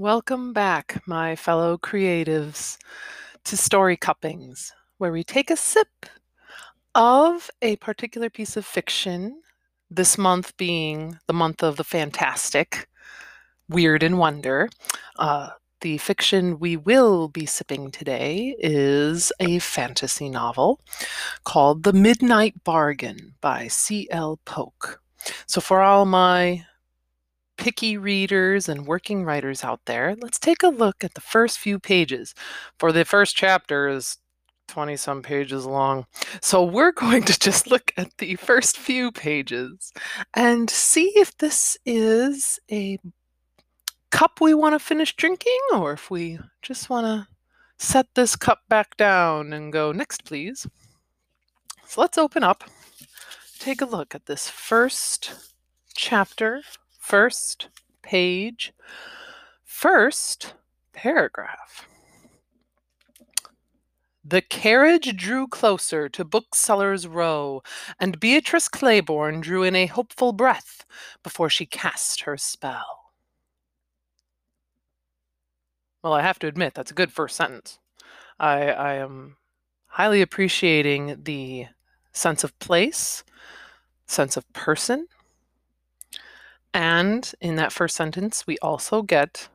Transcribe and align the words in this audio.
Welcome 0.00 0.54
back, 0.54 1.02
my 1.06 1.36
fellow 1.36 1.76
creatives, 1.76 2.78
to 3.44 3.54
Story 3.54 3.98
Cuppings, 3.98 4.72
where 4.96 5.12
we 5.12 5.22
take 5.22 5.50
a 5.50 5.56
sip 5.56 6.06
of 6.94 7.50
a 7.60 7.76
particular 7.76 8.30
piece 8.30 8.56
of 8.56 8.64
fiction, 8.64 9.42
this 9.90 10.16
month 10.16 10.56
being 10.56 11.18
the 11.26 11.34
month 11.34 11.62
of 11.62 11.76
the 11.76 11.84
fantastic, 11.84 12.88
weird, 13.68 14.02
and 14.02 14.16
wonder. 14.16 14.70
Uh, 15.18 15.50
the 15.82 15.98
fiction 15.98 16.58
we 16.58 16.78
will 16.78 17.28
be 17.28 17.44
sipping 17.44 17.90
today 17.90 18.56
is 18.58 19.34
a 19.38 19.58
fantasy 19.58 20.30
novel 20.30 20.80
called 21.44 21.82
The 21.82 21.92
Midnight 21.92 22.64
Bargain 22.64 23.34
by 23.42 23.66
C.L. 23.68 24.40
Polk. 24.46 25.02
So, 25.46 25.60
for 25.60 25.82
all 25.82 26.06
my 26.06 26.64
picky 27.60 27.98
readers 27.98 28.70
and 28.70 28.86
working 28.86 29.22
writers 29.22 29.62
out 29.62 29.80
there, 29.84 30.16
let's 30.22 30.38
take 30.38 30.62
a 30.62 30.68
look 30.68 31.04
at 31.04 31.12
the 31.12 31.20
first 31.20 31.58
few 31.58 31.78
pages. 31.78 32.34
For 32.78 32.90
the 32.90 33.04
first 33.04 33.36
chapter 33.36 33.86
is 33.86 34.16
20 34.68 34.96
some 34.96 35.22
pages 35.22 35.66
long. 35.66 36.06
So 36.40 36.64
we're 36.64 36.92
going 37.04 37.22
to 37.24 37.38
just 37.38 37.70
look 37.70 37.92
at 37.98 38.16
the 38.16 38.36
first 38.36 38.78
few 38.78 39.12
pages 39.12 39.92
and 40.34 40.70
see 40.70 41.12
if 41.16 41.36
this 41.36 41.76
is 41.84 42.58
a 42.72 42.98
cup 44.10 44.40
we 44.40 44.54
want 44.54 44.74
to 44.74 44.78
finish 44.78 45.14
drinking 45.14 45.60
or 45.74 45.92
if 45.92 46.10
we 46.10 46.38
just 46.62 46.88
want 46.88 47.04
to 47.04 47.28
set 47.76 48.06
this 48.14 48.36
cup 48.36 48.60
back 48.70 48.96
down 48.96 49.52
and 49.52 49.70
go, 49.70 49.92
next, 49.92 50.24
please. 50.24 50.66
So 51.86 52.00
let's 52.00 52.16
open 52.16 52.42
up, 52.42 52.64
take 53.58 53.82
a 53.82 53.86
look 53.86 54.14
at 54.14 54.24
this 54.24 54.48
first 54.48 55.34
chapter 55.94 56.62
first 57.10 57.70
page, 58.02 58.72
first 59.64 60.54
paragraph. 60.92 61.88
The 64.24 64.40
carriage 64.40 65.16
drew 65.16 65.48
closer 65.48 66.08
to 66.08 66.24
Booksellers' 66.24 67.08
Row, 67.08 67.64
and 67.98 68.20
Beatrice 68.20 68.68
Claiborne 68.68 69.40
drew 69.40 69.64
in 69.64 69.74
a 69.74 69.86
hopeful 69.86 70.32
breath 70.32 70.86
before 71.24 71.50
she 71.50 71.66
cast 71.66 72.20
her 72.22 72.36
spell. 72.36 73.10
Well, 76.04 76.12
I 76.12 76.22
have 76.22 76.38
to 76.38 76.46
admit, 76.46 76.74
that's 76.74 76.92
a 76.92 76.94
good 76.94 77.12
first 77.12 77.34
sentence. 77.34 77.80
I, 78.38 78.70
I 78.70 78.94
am 78.94 79.36
highly 79.86 80.22
appreciating 80.22 81.24
the 81.24 81.66
sense 82.12 82.44
of 82.44 82.56
place, 82.60 83.24
sense 84.06 84.36
of 84.36 84.50
person, 84.52 85.08
and 86.72 87.32
in 87.40 87.56
that 87.56 87.72
first 87.72 87.96
sentence, 87.96 88.46
we 88.46 88.58
also 88.58 89.02
get 89.02 89.48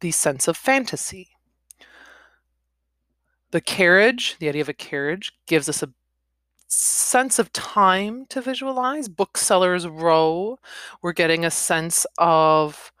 the 0.00 0.10
sense 0.10 0.48
of 0.48 0.56
fantasy. 0.56 1.28
The 3.50 3.60
carriage, 3.60 4.36
the 4.38 4.48
idea 4.48 4.62
of 4.62 4.68
a 4.68 4.74
carriage, 4.74 5.32
gives 5.46 5.68
us 5.68 5.82
a 5.82 5.92
sense 6.68 7.38
of 7.38 7.52
time 7.52 8.26
to 8.26 8.40
visualize. 8.40 9.08
Booksellers 9.08 9.86
Row, 9.86 10.58
we're 11.02 11.12
getting 11.12 11.44
a 11.44 11.50
sense 11.50 12.06
of 12.18 12.92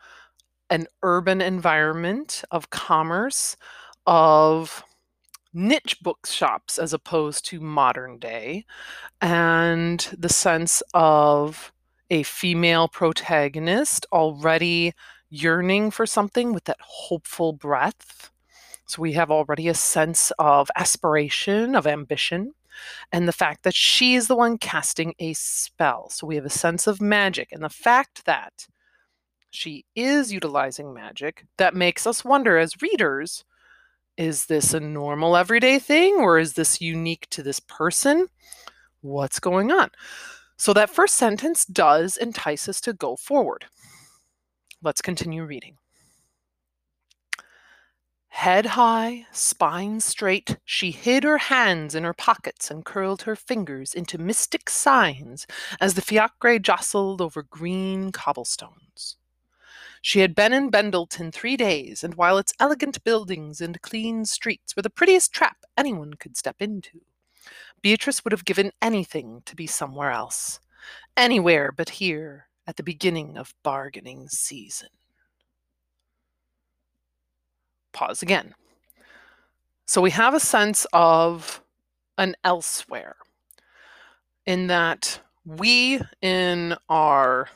an 0.68 0.86
urban 1.02 1.40
environment, 1.40 2.44
of 2.50 2.70
commerce, 2.70 3.56
of 4.06 4.82
niche 5.52 6.00
bookshops 6.02 6.78
as 6.78 6.92
opposed 6.92 7.44
to 7.46 7.60
modern 7.60 8.18
day, 8.18 8.64
and 9.20 10.08
the 10.16 10.28
sense 10.28 10.82
of 10.94 11.72
a 12.10 12.22
female 12.24 12.88
protagonist 12.88 14.06
already 14.12 14.92
yearning 15.30 15.90
for 15.90 16.06
something 16.06 16.52
with 16.52 16.64
that 16.64 16.80
hopeful 16.80 17.52
breath. 17.52 18.30
So 18.86 19.00
we 19.00 19.12
have 19.12 19.30
already 19.30 19.68
a 19.68 19.74
sense 19.74 20.32
of 20.38 20.70
aspiration, 20.76 21.76
of 21.76 21.86
ambition, 21.86 22.52
and 23.12 23.28
the 23.28 23.32
fact 23.32 23.62
that 23.62 23.74
she 23.74 24.16
is 24.16 24.26
the 24.26 24.34
one 24.34 24.58
casting 24.58 25.14
a 25.18 25.32
spell. 25.34 26.10
So 26.10 26.26
we 26.26 26.34
have 26.34 26.44
a 26.44 26.50
sense 26.50 26.86
of 26.86 27.00
magic, 27.00 27.50
and 27.52 27.62
the 27.62 27.68
fact 27.68 28.24
that 28.26 28.66
she 29.50 29.84
is 29.94 30.32
utilizing 30.32 30.94
magic 30.94 31.44
that 31.58 31.74
makes 31.74 32.06
us 32.06 32.24
wonder 32.24 32.56
as 32.56 32.82
readers 32.82 33.44
is 34.16 34.46
this 34.46 34.74
a 34.74 34.80
normal 34.80 35.36
everyday 35.36 35.78
thing 35.78 36.16
or 36.16 36.38
is 36.38 36.52
this 36.52 36.80
unique 36.80 37.26
to 37.30 37.42
this 37.42 37.60
person? 37.60 38.26
What's 39.00 39.40
going 39.40 39.72
on? 39.72 39.90
So 40.60 40.74
that 40.74 40.90
first 40.90 41.14
sentence 41.14 41.64
does 41.64 42.18
entice 42.18 42.68
us 42.68 42.82
to 42.82 42.92
go 42.92 43.16
forward. 43.16 43.64
Let's 44.82 45.00
continue 45.00 45.42
reading. 45.42 45.78
Head 48.28 48.66
high, 48.66 49.26
spine 49.32 50.00
straight, 50.00 50.58
she 50.66 50.90
hid 50.90 51.24
her 51.24 51.38
hands 51.38 51.94
in 51.94 52.04
her 52.04 52.12
pockets 52.12 52.70
and 52.70 52.84
curled 52.84 53.22
her 53.22 53.36
fingers 53.36 53.94
into 53.94 54.18
mystic 54.18 54.68
signs 54.68 55.46
as 55.80 55.94
the 55.94 56.02
fiacre 56.02 56.58
jostled 56.58 57.22
over 57.22 57.42
green 57.42 58.12
cobblestones. 58.12 59.16
She 60.02 60.20
had 60.20 60.34
been 60.34 60.52
in 60.52 60.68
Bendleton 60.68 61.32
three 61.32 61.56
days, 61.56 62.04
and 62.04 62.16
while 62.16 62.36
its 62.36 62.52
elegant 62.60 63.02
buildings 63.02 63.62
and 63.62 63.80
clean 63.80 64.26
streets 64.26 64.76
were 64.76 64.82
the 64.82 64.90
prettiest 64.90 65.32
trap 65.32 65.64
anyone 65.78 66.12
could 66.14 66.36
step 66.36 66.56
into, 66.60 67.00
Beatrice 67.82 68.24
would 68.24 68.32
have 68.32 68.44
given 68.44 68.72
anything 68.82 69.42
to 69.46 69.56
be 69.56 69.66
somewhere 69.66 70.10
else, 70.10 70.60
anywhere 71.16 71.72
but 71.72 71.90
here 71.90 72.48
at 72.66 72.76
the 72.76 72.82
beginning 72.82 73.36
of 73.36 73.54
bargaining 73.62 74.28
season. 74.28 74.88
Pause 77.92 78.22
again. 78.22 78.54
So 79.86 80.00
we 80.00 80.10
have 80.10 80.34
a 80.34 80.40
sense 80.40 80.86
of 80.92 81.62
an 82.16 82.36
elsewhere 82.44 83.16
in 84.46 84.68
that 84.68 85.20
we, 85.44 86.00
in 86.22 86.76
our 86.88 87.48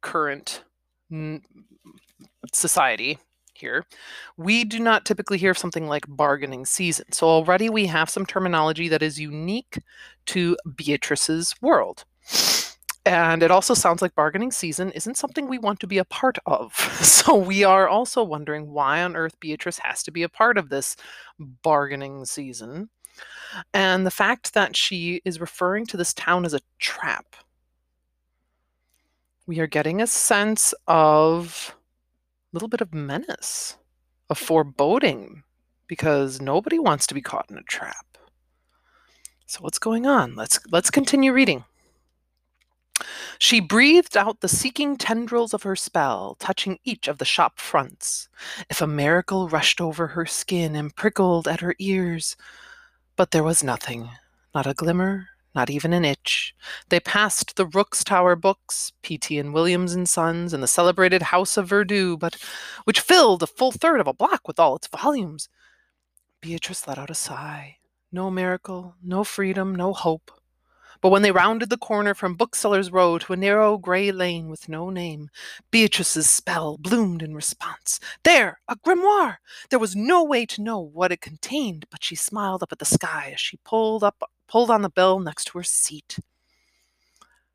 current 0.00 0.62
society, 2.52 3.18
here, 3.56 3.84
we 4.36 4.64
do 4.64 4.78
not 4.78 5.04
typically 5.04 5.38
hear 5.38 5.52
of 5.52 5.58
something 5.58 5.86
like 5.86 6.04
bargaining 6.08 6.64
season. 6.64 7.12
So 7.12 7.26
already 7.26 7.68
we 7.70 7.86
have 7.86 8.10
some 8.10 8.26
terminology 8.26 8.88
that 8.88 9.02
is 9.02 9.20
unique 9.20 9.78
to 10.26 10.56
Beatrice's 10.76 11.54
world. 11.60 12.04
And 13.06 13.42
it 13.42 13.50
also 13.50 13.74
sounds 13.74 14.00
like 14.00 14.14
bargaining 14.14 14.50
season 14.50 14.90
isn't 14.92 15.18
something 15.18 15.46
we 15.46 15.58
want 15.58 15.78
to 15.80 15.86
be 15.86 15.98
a 15.98 16.04
part 16.04 16.38
of. 16.46 16.72
So 17.24 17.36
we 17.36 17.64
are 17.64 17.88
also 17.88 18.22
wondering 18.22 18.70
why 18.70 19.02
on 19.02 19.16
earth 19.16 19.38
Beatrice 19.40 19.78
has 19.78 20.02
to 20.02 20.10
be 20.10 20.22
a 20.22 20.28
part 20.28 20.58
of 20.58 20.68
this 20.68 20.96
bargaining 21.38 22.26
season. 22.26 22.90
And 23.72 24.06
the 24.06 24.10
fact 24.10 24.54
that 24.54 24.76
she 24.76 25.22
is 25.24 25.40
referring 25.40 25.86
to 25.86 25.96
this 25.96 26.12
town 26.12 26.44
as 26.44 26.54
a 26.54 26.60
trap. 26.78 27.36
We 29.46 29.60
are 29.60 29.66
getting 29.66 30.02
a 30.02 30.06
sense 30.06 30.74
of 30.86 31.74
little 32.54 32.68
bit 32.68 32.80
of 32.80 32.94
menace, 32.94 33.76
of 34.30 34.38
foreboding, 34.38 35.42
because 35.88 36.40
nobody 36.40 36.78
wants 36.78 37.06
to 37.08 37.14
be 37.14 37.20
caught 37.20 37.50
in 37.50 37.58
a 37.58 37.62
trap. 37.64 38.06
So 39.46 39.60
what's 39.60 39.78
going 39.78 40.06
on? 40.06 40.36
Let's 40.36 40.58
let's 40.70 40.90
continue 40.90 41.32
reading. 41.32 41.64
She 43.38 43.60
breathed 43.60 44.16
out 44.16 44.40
the 44.40 44.48
seeking 44.48 44.96
tendrils 44.96 45.52
of 45.52 45.64
her 45.64 45.74
spell, 45.74 46.36
touching 46.38 46.78
each 46.84 47.08
of 47.08 47.18
the 47.18 47.24
shop 47.24 47.58
fronts. 47.58 48.28
If 48.70 48.80
a 48.80 48.86
miracle 48.86 49.48
rushed 49.48 49.80
over 49.80 50.06
her 50.06 50.24
skin 50.24 50.76
and 50.76 50.94
prickled 50.94 51.48
at 51.48 51.60
her 51.60 51.74
ears, 51.80 52.36
but 53.16 53.32
there 53.32 53.42
was 53.42 53.64
nothing, 53.64 54.08
not 54.54 54.66
a 54.66 54.74
glimmer, 54.74 55.26
not 55.54 55.70
even 55.70 55.92
an 55.92 56.04
itch. 56.04 56.54
They 56.88 57.00
passed 57.00 57.56
the 57.56 57.66
Rooks 57.66 58.02
Tower 58.02 58.36
books, 58.36 58.92
P.T. 59.02 59.38
and 59.38 59.54
Williams 59.54 59.94
and 59.94 60.08
Sons, 60.08 60.52
and 60.52 60.62
the 60.62 60.68
celebrated 60.68 61.22
House 61.22 61.56
of 61.56 61.68
Verdure, 61.68 62.18
but 62.18 62.36
which 62.84 63.00
filled 63.00 63.42
a 63.42 63.46
full 63.46 63.72
third 63.72 64.00
of 64.00 64.06
a 64.06 64.12
block 64.12 64.46
with 64.48 64.58
all 64.58 64.76
its 64.76 64.88
volumes. 64.88 65.48
Beatrice 66.40 66.86
let 66.86 66.98
out 66.98 67.10
a 67.10 67.14
sigh. 67.14 67.78
No 68.12 68.30
miracle, 68.30 68.96
no 69.02 69.24
freedom, 69.24 69.74
no 69.74 69.92
hope. 69.92 70.30
But 71.00 71.10
when 71.10 71.22
they 71.22 71.32
rounded 71.32 71.68
the 71.68 71.76
corner 71.76 72.14
from 72.14 72.34
Booksellers' 72.34 72.90
Row 72.90 73.18
to 73.18 73.32
a 73.34 73.36
narrow 73.36 73.76
gray 73.76 74.10
lane 74.10 74.48
with 74.48 74.68
no 74.68 74.88
name, 74.88 75.28
Beatrice's 75.70 76.30
spell 76.30 76.78
bloomed 76.78 77.22
in 77.22 77.34
response. 77.34 78.00
There, 78.22 78.60
a 78.68 78.76
grimoire! 78.76 79.36
There 79.68 79.78
was 79.78 79.94
no 79.94 80.24
way 80.24 80.46
to 80.46 80.62
know 80.62 80.78
what 80.78 81.12
it 81.12 81.20
contained, 81.20 81.86
but 81.90 82.02
she 82.02 82.14
smiled 82.14 82.62
up 82.62 82.72
at 82.72 82.78
the 82.78 82.86
sky 82.86 83.32
as 83.34 83.40
she 83.40 83.58
pulled 83.64 84.02
up 84.02 84.30
pulled 84.48 84.70
on 84.70 84.82
the 84.82 84.88
bell 84.88 85.18
next 85.20 85.46
to 85.46 85.58
her 85.58 85.64
seat. 85.64 86.18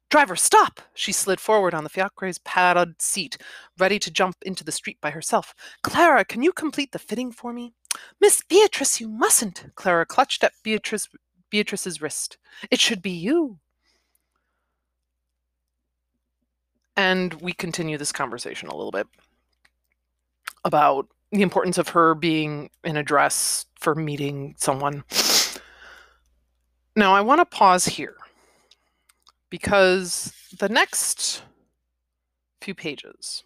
Driver, 0.10 0.36
stop! 0.36 0.82
She 0.96 1.12
slid 1.12 1.40
forward 1.40 1.74
on 1.76 1.84
the 1.84 1.90
fiacre's 1.90 2.40
padded 2.40 3.02
seat, 3.02 3.38
ready 3.78 4.00
to 4.00 4.10
jump 4.12 4.38
into 4.42 4.64
the 4.64 4.72
street 4.72 4.98
by 5.02 5.12
herself. 5.12 5.54
Clara, 5.84 6.26
can 6.26 6.42
you 6.42 6.52
complete 6.52 6.92
the 6.92 7.00
fitting 7.00 7.32
for 7.32 7.54
me? 7.54 7.74
Miss 8.20 8.42
Beatrice, 8.50 9.00
you 9.00 9.08
mustn't! 9.08 9.66
Clara 9.76 10.06
clutched 10.06 10.44
at 10.44 10.54
Beatrice, 10.64 11.08
Beatrice's 11.52 12.02
wrist. 12.02 12.38
It 12.72 12.80
should 12.80 13.02
be 13.02 13.12
you. 13.12 13.60
And 16.98 17.36
we 17.36 17.54
continue 17.54 17.98
this 17.98 18.12
conversation 18.12 18.68
a 18.70 18.76
little 18.76 18.92
bit. 18.92 19.08
about 20.64 21.08
the 21.32 21.42
importance 21.42 21.78
of 21.78 21.90
her 21.90 22.16
being 22.16 22.70
in 22.84 22.98
a 22.98 23.04
dress 23.04 23.66
for 23.80 23.96
meeting 23.96 24.56
someone. 24.58 25.04
Now, 27.00 27.16
I 27.16 27.22
want 27.22 27.40
to 27.40 27.46
pause 27.46 27.86
here 27.86 28.18
because 29.50 30.34
the 30.60 30.68
next 30.68 31.44
few 32.60 32.76
pages 32.76 33.46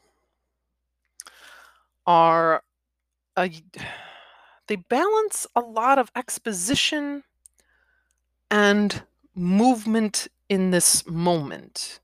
are 2.08 2.64
a, 3.38 3.52
they 4.68 4.76
balance 4.76 5.46
a 5.56 5.60
lot 5.60 6.00
of 6.00 6.10
exposition 6.16 7.22
and 8.50 9.04
movement 9.36 10.30
in 10.50 10.72
this 10.72 11.06
moment 11.06 12.00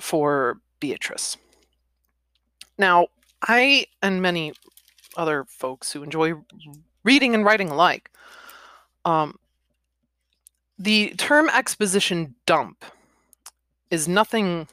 for 0.00 0.58
Beatrice. 0.80 1.36
Now, 2.76 3.06
I 3.42 3.86
and 4.02 4.20
many 4.20 4.54
other 5.16 5.44
folks 5.44 5.92
who 5.92 6.02
enjoy 6.02 6.32
reading 7.04 7.36
and 7.36 7.44
writing 7.44 7.68
alike, 7.68 8.10
um, 9.04 9.38
the 10.78 11.14
term 11.16 11.48
exposition 11.50 12.34
dump 12.46 12.84
is 13.90 14.06
nothing 14.06 14.68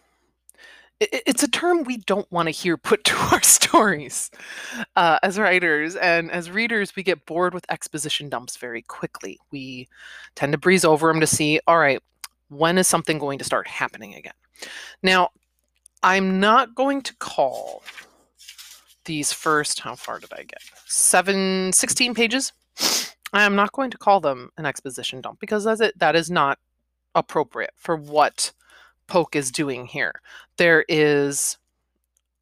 it's 1.01 1.43
a 1.43 1.49
term 1.49 1.83
we 1.83 1.97
don't 1.97 2.31
want 2.31 2.47
to 2.47 2.51
hear 2.51 2.77
put 2.77 3.03
to 3.05 3.15
our 3.33 3.43
stories 3.43 4.31
uh, 4.95 5.19
as 5.23 5.37
writers. 5.37 5.95
And 5.95 6.31
as 6.31 6.49
readers 6.49 6.95
we 6.95 7.03
get 7.03 7.25
bored 7.25 7.53
with 7.53 7.69
exposition 7.69 8.29
dumps 8.29 8.57
very 8.57 8.81
quickly. 8.83 9.39
We 9.51 9.87
tend 10.35 10.53
to 10.53 10.57
breeze 10.57 10.85
over 10.85 11.07
them 11.07 11.19
to 11.19 11.27
see 11.27 11.59
all 11.67 11.79
right 11.79 12.01
when 12.49 12.77
is 12.77 12.87
something 12.87 13.17
going 13.17 13.39
to 13.39 13.43
start 13.43 13.67
happening 13.67 14.15
again? 14.15 14.33
Now 15.03 15.29
i'm 16.03 16.39
not 16.39 16.75
going 16.75 17.01
to 17.01 17.15
call 17.15 17.83
these 19.05 19.31
first 19.31 19.79
how 19.79 19.95
far 19.95 20.19
did 20.19 20.31
i 20.33 20.43
get? 20.43 20.61
7 20.85 21.73
16 21.73 22.13
pages 22.13 22.53
i'm 23.35 23.55
not 23.55 23.71
going 23.71 23.91
to 23.91 23.97
call 23.97 24.19
them 24.19 24.49
an 24.57 24.65
exposition 24.65 25.21
dump 25.21 25.39
because 25.39 25.67
as 25.67 25.81
it 25.81 25.97
that 25.99 26.15
is 26.15 26.31
not 26.31 26.57
appropriate 27.15 27.73
for 27.77 27.95
what 27.95 28.51
Polk 29.07 29.35
is 29.35 29.51
doing 29.51 29.85
here. 29.85 30.21
There 30.57 30.85
is 30.87 31.57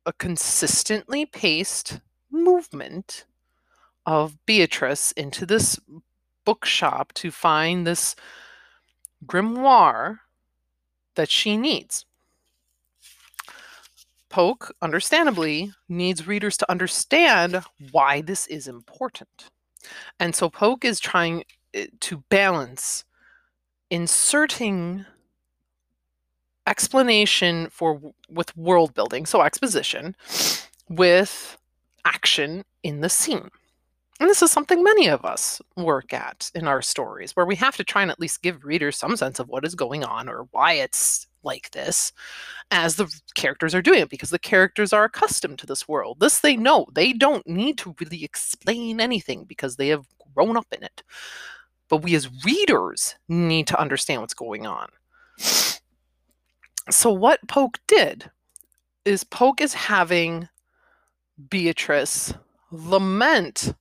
a 0.06 0.14
consistently 0.14 1.26
paced 1.26 2.00
movement 2.32 3.26
of 4.06 4.38
Beatrice 4.46 5.12
into 5.14 5.46
this 5.46 5.80
bookshop 6.46 7.14
to 7.14 7.32
find 7.32 7.88
this 7.88 8.16
grimoire 9.26 10.20
that 11.16 11.30
she 11.30 11.56
needs. 11.56 12.06
Polk, 14.30 14.74
understandably, 14.82 15.72
needs 15.88 16.28
readers 16.28 16.58
to 16.58 16.70
understand 16.70 17.64
why 17.92 18.20
this 18.22 18.48
is 18.48 18.68
important. 18.68 19.52
And 20.20 20.36
so 20.36 20.50
Polk 20.50 20.86
is 20.86 21.00
trying 21.00 21.44
eh, 21.74 21.88
to 22.02 22.24
balance 22.30 23.06
inserting 23.90 25.06
explanation 26.66 27.70
for 27.70 28.02
with 28.30 28.56
world 28.56 28.94
building, 28.94 29.26
so 29.26 29.42
exposition, 29.42 30.16
with 30.90 31.58
action 32.06 32.64
in 32.84 33.02
the 33.02 33.10
scene. 33.10 33.50
And 34.24 34.30
this 34.30 34.42
is 34.42 34.52
something 34.52 34.82
many 34.82 35.10
of 35.10 35.26
us 35.26 35.62
work 35.76 36.14
at 36.14 36.50
in 36.56 36.66
our 36.66 36.82
stories, 36.82 37.36
where 37.36 37.46
we 37.46 37.58
have 37.58 37.76
to 37.76 37.84
try 37.84 38.04
and 38.04 38.10
at 38.10 38.22
least 38.22 38.42
give 38.42 38.64
readers 38.64 38.96
some 38.96 39.18
sense 39.18 39.38
of 39.38 39.50
what 39.50 39.66
is 39.66 39.76
going 39.76 40.06
on 40.06 40.30
or 40.30 40.48
why 40.52 40.76
it's 40.76 41.28
like 41.44 41.70
this 41.72 42.14
as 42.72 42.96
the 42.96 43.14
characters 43.36 43.76
are 43.76 43.82
doing 43.82 44.00
it, 44.00 44.10
because 44.10 44.30
the 44.30 44.40
characters 44.40 44.94
are 44.94 45.04
accustomed 45.04 45.60
to 45.60 45.66
this 45.66 45.90
world. 45.90 46.22
This 46.22 46.40
they 46.40 46.56
know. 46.56 46.86
They 46.94 47.12
don't 47.12 47.46
need 47.46 47.78
to 47.80 47.94
really 48.00 48.24
explain 48.24 49.02
anything 49.02 49.44
because 49.44 49.76
they 49.76 49.90
have 49.90 50.08
grown 50.34 50.56
up 50.56 50.68
in 50.72 50.84
it. 50.84 51.04
But 51.90 51.98
we 51.98 52.16
as 52.16 52.30
readers 52.46 53.16
need 53.28 53.68
to 53.68 53.78
understand 53.82 54.22
what's 54.22 54.34
going 54.34 54.66
on. 54.66 54.88
So, 56.90 57.12
what 57.12 57.46
Polk 57.50 57.78
did 57.88 58.32
is 59.04 59.26
Polk 59.26 59.60
is 59.60 59.74
having 59.74 60.48
Beatrice 61.50 62.34
lament 62.72 63.74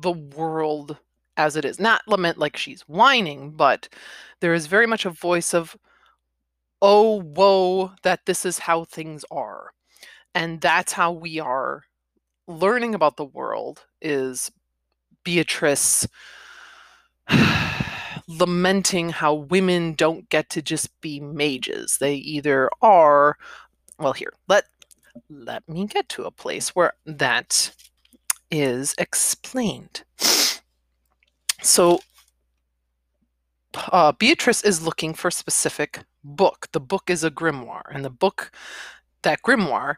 the 0.00 0.12
world 0.12 0.98
as 1.36 1.56
it 1.56 1.64
is. 1.64 1.78
Not 1.78 2.06
lament 2.06 2.38
like 2.38 2.56
she's 2.56 2.82
whining, 2.82 3.52
but 3.52 3.88
there 4.40 4.54
is 4.54 4.66
very 4.66 4.86
much 4.86 5.04
a 5.04 5.10
voice 5.10 5.54
of, 5.54 5.76
oh, 6.80 7.16
woe, 7.16 7.92
that 8.02 8.26
this 8.26 8.44
is 8.44 8.58
how 8.58 8.84
things 8.84 9.24
are. 9.30 9.70
And 10.34 10.60
that's 10.60 10.92
how 10.92 11.12
we 11.12 11.40
are 11.40 11.84
learning 12.46 12.94
about 12.94 13.16
the 13.16 13.24
world 13.24 13.84
is 14.00 14.50
Beatrice 15.24 16.06
lamenting 18.28 19.10
how 19.10 19.34
women 19.34 19.94
don't 19.94 20.28
get 20.28 20.48
to 20.50 20.62
just 20.62 21.00
be 21.00 21.20
mages. 21.20 21.98
They 21.98 22.14
either 22.14 22.70
are, 22.82 23.36
well, 23.98 24.12
here, 24.12 24.32
let 24.48 24.64
let 25.30 25.66
me 25.66 25.86
get 25.86 26.08
to 26.10 26.24
a 26.24 26.30
place 26.30 26.76
where 26.76 26.92
that 27.06 27.72
is 28.50 28.94
explained. 28.98 30.04
So 31.62 32.00
uh, 33.92 34.12
Beatrice 34.12 34.62
is 34.62 34.84
looking 34.84 35.14
for 35.14 35.28
a 35.28 35.32
specific 35.32 36.00
book. 36.22 36.68
The 36.72 36.80
book 36.80 37.10
is 37.10 37.24
a 37.24 37.30
grimoire, 37.30 37.82
and 37.92 38.04
the 38.04 38.10
book, 38.10 38.52
that 39.22 39.42
grimoire, 39.42 39.96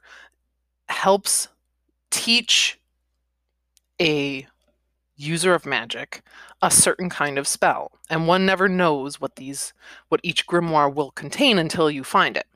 helps 0.88 1.48
teach 2.10 2.78
a 4.00 4.46
user 5.16 5.52
of 5.52 5.66
magic 5.66 6.22
a 6.62 6.70
certain 6.70 7.10
kind 7.10 7.38
of 7.38 7.48
spell 7.48 7.90
and 8.08 8.28
one 8.28 8.46
never 8.46 8.68
knows 8.68 9.20
what 9.20 9.34
these 9.34 9.72
what 10.08 10.20
each 10.22 10.46
grimoire 10.46 10.92
will 10.92 11.10
contain 11.10 11.58
until 11.58 11.90
you 11.90 12.04
find 12.04 12.36
it 12.36 12.46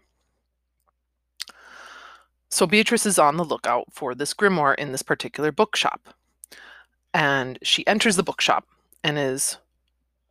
so 2.53 2.67
beatrice 2.67 3.07
is 3.07 3.19
on 3.19 3.39
the 3.39 3.45
lookout 3.45 3.87
for 3.91 4.15
this 4.15 4.35
grimoire 4.35 4.75
in 4.75 4.93
this 4.93 5.03
particular 5.03 5.51
bookshop. 5.51 6.15
And 7.15 7.59
she 7.63 7.87
enters 7.87 8.17
the 8.17 8.23
bookshop 8.23 8.69
and 9.03 9.19
is 9.19 9.57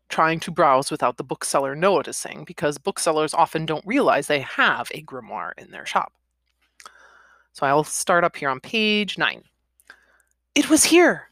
trying 0.08 0.40
to 0.42 0.52
browse 0.52 0.92
without 0.92 1.18
the 1.18 1.24
bookseller 1.24 1.76
noticing 1.76 2.44
because 2.44 2.78
booksellers 2.78 3.34
often 3.34 3.66
don't 3.66 3.86
realize 3.88 4.28
they 4.28 4.42
have 4.42 4.92
a 4.94 5.02
grimoire 5.02 5.54
in 5.58 5.72
their 5.72 5.86
shop. 5.86 6.14
So 7.54 7.66
i'll 7.66 7.84
start 7.84 8.24
up 8.24 8.36
here 8.36 8.50
on 8.50 8.60
page 8.60 9.18
9 9.18 9.44
it 10.56 10.70
was 10.70 10.84
here 10.86 11.31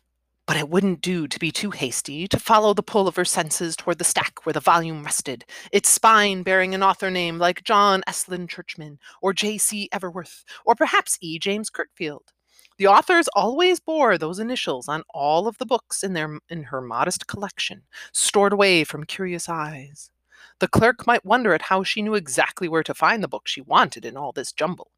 but 0.49 0.57
it 0.57 0.67
wouldn't 0.67 0.99
do 1.01 1.27
to 1.27 1.37
be 1.37 1.51
too 1.51 1.69
hasty, 1.69 2.27
to 2.27 2.39
follow 2.39 2.73
the 2.73 2.81
pull 2.81 3.07
of 3.07 3.15
her 3.15 3.23
senses 3.23 3.75
toward 3.75 3.99
the 3.99 4.03
stack 4.03 4.47
where 4.47 4.53
the 4.53 4.59
volume 4.59 5.03
rested, 5.03 5.45
its 5.71 5.91
spine 5.91 6.41
bearing 6.41 6.73
an 6.73 6.81
author 6.81 7.11
name 7.11 7.37
like 7.37 7.63
John 7.63 8.01
Estlin 8.07 8.49
Churchman, 8.49 8.97
or 9.21 9.31
J.C. 9.31 9.89
Everworth, 9.93 10.43
or 10.65 10.73
perhaps 10.73 11.19
E. 11.21 11.37
James 11.37 11.69
Curtfield. 11.69 12.29
The 12.79 12.87
authors 12.87 13.27
always 13.35 13.79
bore 13.79 14.17
those 14.17 14.39
initials 14.39 14.87
on 14.87 15.03
all 15.13 15.47
of 15.47 15.59
the 15.59 15.67
books 15.67 16.03
in 16.03 16.13
their 16.13 16.39
in 16.49 16.63
her 16.63 16.81
modest 16.81 17.27
collection, 17.27 17.83
stored 18.11 18.51
away 18.51 18.83
from 18.83 19.03
curious 19.03 19.49
eyes. 19.49 20.09
The 20.57 20.67
clerk 20.67 21.05
might 21.05 21.23
wonder 21.23 21.53
at 21.53 21.61
how 21.61 21.83
she 21.83 22.01
knew 22.01 22.15
exactly 22.15 22.67
where 22.67 22.81
to 22.81 22.95
find 22.95 23.21
the 23.21 23.27
book 23.27 23.47
she 23.47 23.61
wanted 23.61 24.03
in 24.03 24.17
all 24.17 24.31
this 24.31 24.51
jumble. 24.51 24.89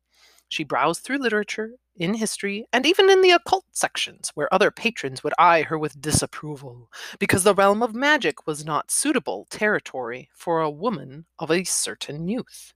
She 0.51 0.65
browsed 0.65 1.03
through 1.03 1.19
literature, 1.19 1.75
in 1.95 2.15
history, 2.15 2.65
and 2.73 2.85
even 2.85 3.09
in 3.09 3.21
the 3.21 3.31
occult 3.31 3.63
sections, 3.71 4.31
where 4.35 4.53
other 4.53 4.69
patrons 4.69 5.23
would 5.23 5.33
eye 5.37 5.61
her 5.61 5.77
with 5.77 6.01
disapproval, 6.01 6.91
because 7.19 7.45
the 7.45 7.55
realm 7.55 7.81
of 7.81 7.95
magic 7.95 8.45
was 8.45 8.65
not 8.65 8.91
suitable 8.91 9.47
territory 9.49 10.29
for 10.33 10.59
a 10.59 10.69
woman 10.69 11.25
of 11.39 11.51
a 11.51 11.63
certain 11.63 12.27
youth. 12.27 12.73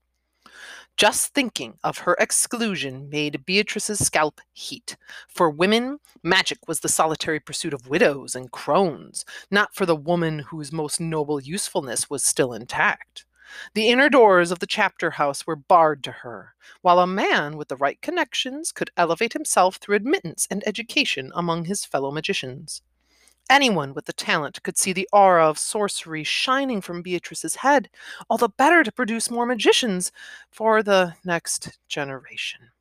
Just 0.96 1.34
thinking 1.34 1.78
of 1.84 1.98
her 1.98 2.16
exclusion 2.18 3.10
made 3.10 3.46
Beatrice's 3.46 4.00
scalp 4.00 4.40
heat. 4.54 4.96
For 5.28 5.50
women, 5.50 6.00
magic 6.24 6.70
was 6.70 6.80
the 6.80 6.88
solitary 6.88 7.42
pursuit 7.42 7.74
of 7.74 7.90
widows 7.90 8.36
and 8.36 8.50
crones, 8.54 9.26
not 9.52 9.76
for 9.76 9.86
the 9.86 9.98
woman 9.98 10.40
whose 10.40 10.72
most 10.72 11.02
noble 11.02 11.42
usefulness 11.42 12.10
was 12.10 12.24
still 12.24 12.54
intact. 12.54 13.26
The 13.74 13.90
inner 13.90 14.10
doors 14.10 14.52
of 14.52 14.60
the 14.60 14.68
chapter 14.68 15.12
house 15.12 15.46
were 15.46 15.56
barred 15.56 16.04
to 16.06 16.12
her, 16.12 16.56
while 16.82 17.00
a 17.00 17.08
man 17.08 17.58
with 17.58 17.68
the 17.68 17.76
right 17.76 18.02
connections 18.02 18.72
could 18.72 18.90
elevate 18.98 19.34
himself 19.34 19.78
through 19.78 19.96
admittance 19.96 20.48
and 20.50 20.64
education 20.68 21.32
among 21.36 21.66
his 21.66 21.86
fellow 21.86 22.12
magicians. 22.12 22.82
Anyone 23.50 23.94
with 23.94 24.06
the 24.06 24.14
talent 24.14 24.64
could 24.64 24.78
see 24.78 24.92
the 24.92 25.08
aura 25.14 25.48
of 25.48 25.60
sorcery 25.60 26.24
shining 26.24 26.82
from 26.82 27.04
Beatrice's 27.04 27.58
head, 27.58 27.90
all 28.30 28.38
the 28.38 28.50
better 28.50 28.84
to 28.84 28.92
produce 28.92 29.30
more 29.30 29.46
magicians 29.46 30.12
for 30.50 30.82
the 30.82 31.14
next 31.24 31.78
generation. 31.88 32.72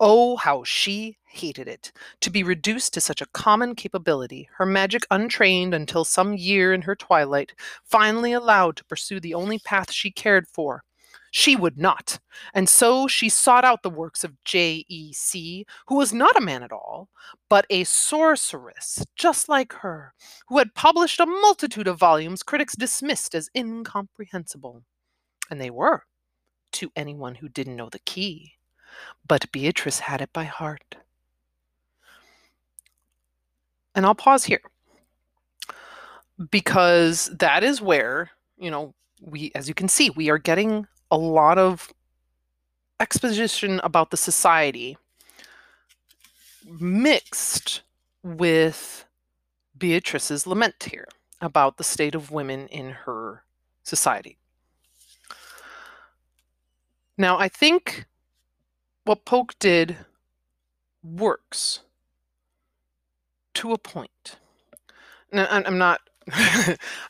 Oh, 0.00 0.36
how 0.36 0.64
she 0.64 1.18
hated 1.26 1.68
it, 1.68 1.92
to 2.22 2.30
be 2.30 2.42
reduced 2.42 2.92
to 2.94 3.00
such 3.00 3.20
a 3.20 3.26
common 3.26 3.74
capability, 3.76 4.48
her 4.54 4.66
magic 4.66 5.06
untrained 5.12 5.74
until 5.74 6.04
some 6.04 6.34
year 6.34 6.72
in 6.72 6.82
her 6.82 6.96
twilight, 6.96 7.54
finally 7.84 8.32
allowed 8.32 8.76
to 8.76 8.84
pursue 8.84 9.20
the 9.20 9.34
only 9.34 9.58
path 9.60 9.92
she 9.92 10.10
cared 10.10 10.48
for. 10.48 10.82
She 11.30 11.54
would 11.54 11.78
not. 11.78 12.18
And 12.54 12.68
so 12.68 13.06
she 13.06 13.28
sought 13.28 13.64
out 13.64 13.82
the 13.82 13.90
works 13.90 14.24
of 14.24 14.42
J.E.C., 14.44 15.64
who 15.86 15.94
was 15.94 16.12
not 16.12 16.36
a 16.36 16.40
man 16.40 16.62
at 16.64 16.72
all, 16.72 17.08
but 17.48 17.66
a 17.70 17.84
sorceress, 17.84 19.04
just 19.14 19.48
like 19.48 19.72
her, 19.74 20.14
who 20.48 20.58
had 20.58 20.74
published 20.74 21.20
a 21.20 21.26
multitude 21.26 21.86
of 21.86 21.98
volumes 21.98 22.42
critics 22.42 22.74
dismissed 22.74 23.34
as 23.34 23.50
incomprehensible. 23.56 24.82
And 25.50 25.60
they 25.60 25.70
were, 25.70 26.04
to 26.72 26.90
anyone 26.96 27.36
who 27.36 27.48
didn't 27.48 27.76
know 27.76 27.90
the 27.90 28.00
key. 28.00 28.54
But 29.26 29.50
Beatrice 29.52 30.00
had 30.00 30.20
it 30.20 30.32
by 30.32 30.44
heart. 30.44 30.96
And 33.94 34.06
I'll 34.06 34.14
pause 34.14 34.44
here 34.44 34.62
because 36.50 37.26
that 37.38 37.62
is 37.62 37.80
where, 37.80 38.30
you 38.56 38.70
know, 38.70 38.94
we, 39.20 39.52
as 39.54 39.68
you 39.68 39.74
can 39.74 39.88
see, 39.88 40.10
we 40.10 40.30
are 40.30 40.38
getting 40.38 40.86
a 41.10 41.18
lot 41.18 41.58
of 41.58 41.92
exposition 43.00 43.80
about 43.82 44.10
the 44.10 44.16
society 44.16 44.96
mixed 46.78 47.82
with 48.22 49.04
Beatrice's 49.76 50.46
lament 50.46 50.88
here 50.90 51.08
about 51.40 51.78
the 51.78 51.84
state 51.84 52.14
of 52.14 52.30
women 52.30 52.68
in 52.68 52.90
her 52.90 53.42
society. 53.82 54.38
Now, 57.16 57.38
I 57.38 57.48
think 57.48 58.06
what 59.10 59.24
Polk 59.24 59.58
did 59.58 59.96
works 61.02 61.80
to 63.54 63.72
a 63.72 63.76
point. 63.78 64.36
Now, 65.32 65.48
I'm 65.50 65.78
not 65.78 66.00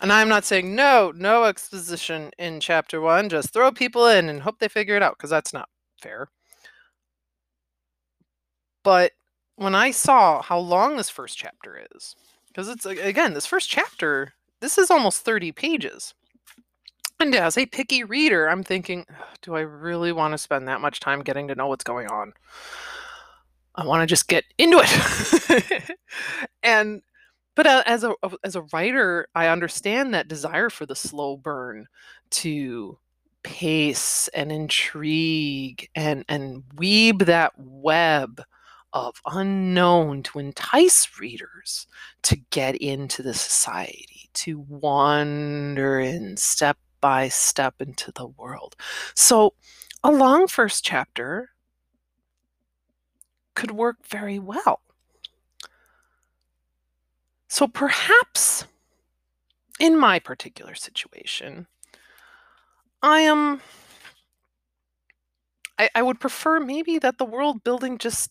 and 0.01 0.11
I'm 0.11 0.31
not 0.31 0.47
saying 0.47 0.75
no, 0.75 1.13
no 1.15 1.45
exposition 1.45 2.31
in 2.39 2.59
chapter 2.61 3.03
one. 3.03 3.29
Just 3.29 3.53
throw 3.53 3.71
people 3.71 4.07
in 4.07 4.31
and 4.31 4.41
hope 4.41 4.61
they 4.61 4.69
figure 4.69 4.97
it 4.97 5.03
out 5.03 5.19
because 5.19 5.29
that's 5.29 5.53
not 5.53 5.69
fair. 6.01 6.29
But 8.83 9.13
when 9.57 9.75
I 9.75 9.91
saw 9.91 10.41
how 10.41 10.59
long 10.59 10.97
this 10.97 11.11
first 11.11 11.37
chapter 11.37 11.87
is, 11.95 12.17
because 12.49 12.71
it's 12.71 12.87
again, 12.87 13.35
this 13.35 13.45
first 13.45 13.69
chapter, 13.69 14.33
this 14.61 14.79
is 14.79 14.91
almost 14.91 15.21
30 15.21 15.53
pages. 15.53 16.15
And 17.21 17.35
as 17.35 17.59
a 17.59 17.67
picky 17.67 18.03
reader, 18.03 18.49
I'm 18.49 18.63
thinking, 18.63 19.05
do 19.43 19.55
I 19.55 19.61
really 19.61 20.11
want 20.11 20.33
to 20.33 20.39
spend 20.39 20.67
that 20.69 20.81
much 20.81 21.01
time 21.01 21.21
getting 21.23 21.49
to 21.49 21.55
know 21.55 21.67
what's 21.67 21.85
going 21.85 22.07
on? 22.09 22.33
I 23.75 23.85
want 23.85 24.03
to 24.03 24.07
just 24.07 24.27
get 24.27 24.45
into 24.57 24.81
it. 24.83 25.97
and 26.63 27.03
but 27.55 27.67
uh, 27.67 27.83
as 27.85 28.05
a 28.05 28.15
as 28.43 28.57
a 28.57 28.63
writer, 28.73 29.29
I 29.35 29.49
understand 29.49 30.15
that 30.15 30.29
desire 30.29 30.71
for 30.71 30.87
the 30.87 30.97
slow 30.97 31.37
burn 31.37 31.87
to 32.31 32.99
pace 33.43 34.29
and 34.29 34.51
intrigue 34.51 35.89
and 35.95 36.25
and 36.29 36.65
weave 36.77 37.19
that 37.19 37.53
web 37.59 38.43
of 38.93 39.21
unknown 39.27 40.23
to 40.23 40.39
entice 40.39 41.21
readers 41.21 41.87
to 42.23 42.37
get 42.51 42.77
into 42.77 43.23
the 43.23 43.35
society, 43.35 44.31
to 44.35 44.61
wander 44.69 46.01
in 46.01 46.37
step 46.37 46.79
by 47.01 47.29
step 47.29 47.81
into 47.81 48.13
the 48.13 48.27
world. 48.27 48.77
So, 49.15 49.55
a 50.03 50.11
long 50.11 50.47
first 50.47 50.85
chapter 50.85 51.51
could 53.55 53.71
work 53.73 54.07
very 54.07 54.39
well. 54.39 54.81
So 57.49 57.67
perhaps 57.67 58.65
in 59.81 59.99
my 59.99 60.19
particular 60.21 60.75
situation, 60.75 61.67
I 63.03 63.21
am. 63.21 63.61
I, 65.79 65.89
I 65.95 66.03
would 66.03 66.21
prefer 66.21 66.61
maybe 66.61 66.99
that 66.99 67.19
the 67.19 67.25
world 67.25 67.65
building 67.65 67.99
just 67.99 68.31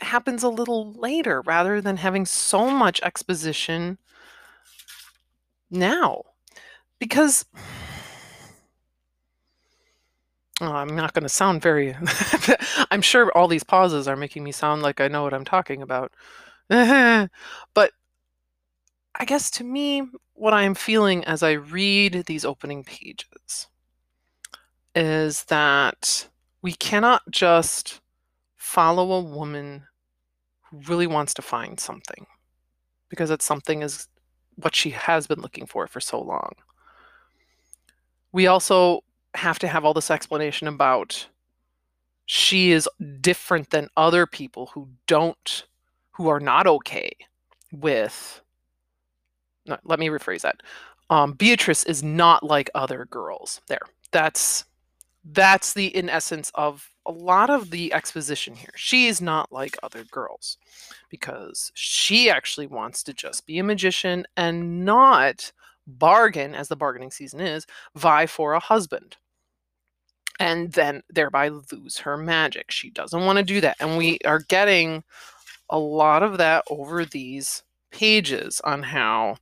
happens 0.00 0.42
a 0.42 0.48
little 0.48 0.92
later 0.92 1.40
rather 1.42 1.80
than 1.80 1.98
having 1.98 2.26
so 2.26 2.68
much 2.70 3.00
exposition 3.02 3.98
now. 5.70 6.22
Because 6.98 7.44
oh, 10.60 10.72
I'm 10.72 10.94
not 10.94 11.12
going 11.12 11.22
to 11.22 11.28
sound 11.28 11.62
very. 11.62 11.96
I'm 12.90 13.02
sure 13.02 13.30
all 13.36 13.48
these 13.48 13.64
pauses 13.64 14.08
are 14.08 14.16
making 14.16 14.44
me 14.44 14.52
sound 14.52 14.82
like 14.82 15.00
I 15.00 15.08
know 15.08 15.22
what 15.22 15.34
I'm 15.34 15.44
talking 15.44 15.82
about. 15.82 16.12
but 16.68 17.30
I 19.16 19.24
guess 19.26 19.50
to 19.52 19.64
me, 19.64 20.02
what 20.34 20.54
I'm 20.54 20.74
feeling 20.74 21.24
as 21.24 21.42
I 21.42 21.52
read 21.52 22.24
these 22.26 22.44
opening 22.44 22.84
pages 22.84 23.68
is 24.94 25.44
that 25.44 26.28
we 26.62 26.72
cannot 26.72 27.22
just 27.30 28.00
follow 28.56 29.12
a 29.12 29.20
woman 29.20 29.84
who 30.62 30.78
really 30.88 31.06
wants 31.06 31.34
to 31.34 31.42
find 31.42 31.78
something 31.78 32.26
because 33.08 33.28
that 33.28 33.42
something 33.42 33.82
is 33.82 34.08
what 34.56 34.74
she 34.74 34.90
has 34.90 35.26
been 35.26 35.40
looking 35.40 35.66
for 35.66 35.86
for 35.86 36.00
so 36.00 36.20
long. 36.20 36.52
We 38.34 38.48
also 38.48 39.04
have 39.34 39.60
to 39.60 39.68
have 39.68 39.84
all 39.84 39.94
this 39.94 40.10
explanation 40.10 40.66
about 40.66 41.28
she 42.26 42.72
is 42.72 42.88
different 43.20 43.70
than 43.70 43.88
other 43.96 44.26
people 44.26 44.70
who 44.74 44.88
don't 45.06 45.64
who 46.10 46.28
are 46.28 46.40
not 46.40 46.66
okay 46.66 47.12
with 47.72 48.40
no, 49.66 49.78
let 49.84 50.00
me 50.00 50.08
rephrase 50.08 50.42
that. 50.42 50.62
Um, 51.10 51.32
beatrice 51.32 51.84
is 51.84 52.02
not 52.02 52.42
like 52.42 52.68
other 52.74 53.04
girls. 53.06 53.60
There. 53.68 53.80
That's 54.10 54.64
that's 55.24 55.72
the 55.72 55.86
in 55.96 56.10
essence 56.10 56.50
of 56.56 56.90
a 57.06 57.12
lot 57.12 57.50
of 57.50 57.70
the 57.70 57.92
exposition 57.92 58.56
here. 58.56 58.72
She 58.74 59.06
is 59.06 59.22
not 59.22 59.52
like 59.52 59.76
other 59.84 60.02
girls 60.10 60.58
because 61.08 61.70
she 61.74 62.28
actually 62.28 62.66
wants 62.66 63.04
to 63.04 63.14
just 63.14 63.46
be 63.46 63.60
a 63.60 63.64
magician 63.64 64.26
and 64.36 64.84
not 64.84 65.52
bargain 65.86 66.54
as 66.54 66.68
the 66.68 66.76
bargaining 66.76 67.10
season 67.10 67.40
is 67.40 67.66
vie 67.94 68.26
for 68.26 68.54
a 68.54 68.60
husband 68.60 69.16
and 70.40 70.72
then 70.72 71.02
thereby 71.10 71.48
lose 71.48 71.98
her 71.98 72.16
magic 72.16 72.70
she 72.70 72.90
doesn't 72.90 73.24
want 73.24 73.38
to 73.38 73.44
do 73.44 73.60
that 73.60 73.76
and 73.80 73.96
we 73.96 74.18
are 74.24 74.40
getting 74.48 75.04
a 75.70 75.78
lot 75.78 76.22
of 76.22 76.38
that 76.38 76.64
over 76.70 77.04
these 77.04 77.62
pages 77.90 78.60
on 78.64 78.82
how 78.82 79.36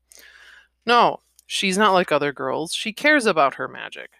no, 0.86 1.20
she's 1.46 1.78
not 1.78 1.92
like 1.92 2.10
other 2.10 2.32
girls. 2.32 2.74
She 2.74 2.92
cares 2.92 3.26
about 3.26 3.54
her 3.54 3.68
magic. 3.68 4.10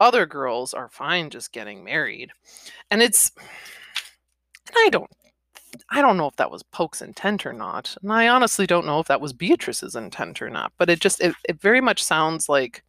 Other 0.00 0.26
girls 0.26 0.74
are 0.74 0.88
fine 0.88 1.30
just 1.30 1.52
getting 1.52 1.82
married. 1.82 2.30
And 2.90 3.02
it's 3.02 3.32
and 4.66 4.76
I 4.76 4.88
don't 4.90 5.10
I 5.90 6.00
don't 6.02 6.16
know 6.16 6.26
if 6.26 6.36
that 6.36 6.50
was 6.50 6.62
Polk's 6.62 7.02
intent 7.02 7.46
or 7.46 7.52
not. 7.52 7.96
And 8.02 8.12
I 8.12 8.28
honestly 8.28 8.66
don't 8.66 8.86
know 8.86 9.00
if 9.00 9.06
that 9.08 9.20
was 9.20 9.32
Beatrice's 9.32 9.96
intent 9.96 10.42
or 10.42 10.50
not. 10.50 10.72
But 10.78 10.90
it 10.90 11.00
just 11.00 11.20
it, 11.20 11.34
it 11.48 11.60
very 11.60 11.80
much 11.80 12.02
sounds 12.02 12.48
like 12.48 12.82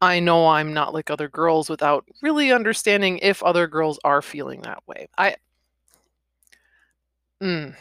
I 0.00 0.20
know 0.20 0.48
I'm 0.48 0.72
not 0.74 0.94
like 0.94 1.10
other 1.10 1.28
girls 1.28 1.68
without 1.68 2.04
really 2.22 2.52
understanding 2.52 3.18
if 3.18 3.42
other 3.42 3.66
girls 3.66 3.98
are 4.04 4.22
feeling 4.22 4.62
that 4.62 4.82
way. 4.86 5.08
I 5.18 5.36
Mm. 7.42 7.74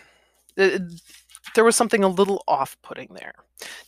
there 1.55 1.63
was 1.63 1.75
something 1.75 2.03
a 2.03 2.07
little 2.07 2.43
off 2.47 2.77
putting 2.81 3.13
there. 3.13 3.33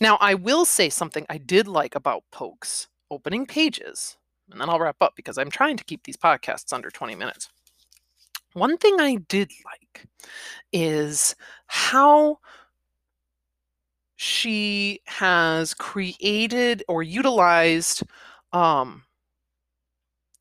Now, 0.00 0.16
I 0.20 0.34
will 0.34 0.64
say 0.64 0.88
something 0.90 1.26
I 1.28 1.38
did 1.38 1.68
like 1.68 1.94
about 1.94 2.24
Polk's 2.32 2.88
opening 3.10 3.46
pages, 3.46 4.16
and 4.50 4.60
then 4.60 4.68
I'll 4.68 4.80
wrap 4.80 4.96
up 5.00 5.14
because 5.16 5.38
I'm 5.38 5.50
trying 5.50 5.76
to 5.76 5.84
keep 5.84 6.04
these 6.04 6.16
podcasts 6.16 6.72
under 6.72 6.90
20 6.90 7.14
minutes. 7.14 7.50
One 8.54 8.78
thing 8.78 9.00
I 9.00 9.16
did 9.28 9.50
like 9.64 10.06
is 10.72 11.34
how 11.66 12.38
she 14.16 15.00
has 15.06 15.72
created 15.74 16.82
or 16.88 17.02
utilized 17.02 18.02
um, 18.52 19.02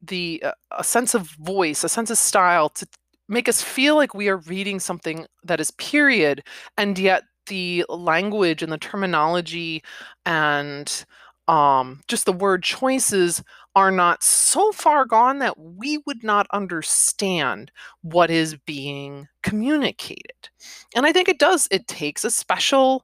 the 0.01 0.41
uh, 0.43 0.51
a 0.77 0.83
sense 0.83 1.13
of 1.13 1.23
voice, 1.31 1.83
a 1.83 1.89
sense 1.89 2.09
of 2.09 2.17
style 2.17 2.69
to 2.69 2.87
make 3.27 3.47
us 3.47 3.61
feel 3.61 3.95
like 3.95 4.13
we 4.13 4.27
are 4.29 4.37
reading 4.37 4.79
something 4.79 5.25
that 5.43 5.59
is 5.59 5.71
period 5.71 6.43
and 6.77 6.97
yet 6.97 7.23
the 7.47 7.85
language 7.89 8.61
and 8.63 8.71
the 8.71 8.77
terminology 8.77 9.83
and 10.25 11.05
um, 11.49 12.01
just 12.07 12.25
the 12.25 12.33
word 12.33 12.63
choices 12.63 13.43
are 13.75 13.91
not 13.91 14.23
so 14.23 14.71
far 14.71 15.05
gone 15.05 15.39
that 15.39 15.59
we 15.59 15.97
would 16.05 16.23
not 16.23 16.47
understand 16.51 17.71
what 18.01 18.29
is 18.29 18.55
being 18.65 19.27
communicated 19.41 20.49
and 20.95 21.05
i 21.05 21.11
think 21.11 21.27
it 21.27 21.39
does 21.39 21.67
it 21.71 21.87
takes 21.87 22.23
a 22.23 22.31
special 22.31 23.03